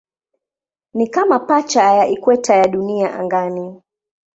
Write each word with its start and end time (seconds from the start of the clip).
Ni 0.93 1.07
kama 1.07 1.39
pacha 1.39 1.83
ya 1.93 2.07
ikweta 2.07 2.55
ya 2.55 2.67
Dunia 2.67 3.13
angani. 3.19 3.81